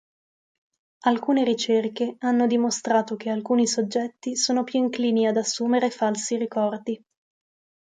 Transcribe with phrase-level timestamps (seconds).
[1.01, 6.99] Alcune ricerche hanno dimostrato che alcuni soggetti sono più inclini ad assumere falsi ricordi.